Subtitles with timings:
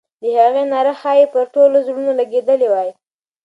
[0.21, 2.89] د هغې ناره ښایي پر ټولو زړونو لګېدلې وای.